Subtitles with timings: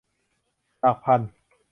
[0.79, 1.21] หลักพัน